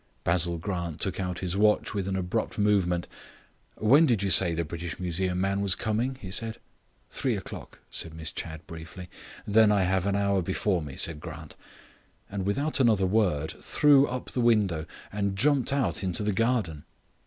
[0.23, 3.07] Basil Grant took out his watch with an abrupt movement.
[3.75, 6.57] "When did you say the British Museum man was coming?" he said.
[7.11, 9.11] "Three o'clock," said Miss Chadd briefly.
[9.45, 11.55] "Then I have an hour before me," said Grant,
[12.31, 16.83] and without another word threw up the window and jumped out into the garden.